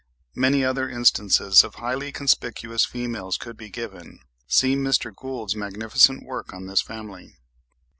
[0.33, 4.21] Many other instances of highly conspicuous females could be given.
[4.47, 5.15] See Mr.
[5.15, 7.37] Gould's magnificent work on this family.)